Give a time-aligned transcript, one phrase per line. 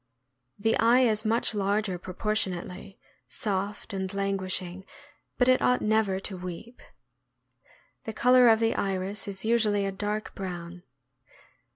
[0.57, 4.83] The eye is much larger proportionately, soft and languishing;
[5.37, 6.81] but it ought never to weep.
[8.05, 10.81] The color of the iris is usually a dark brown.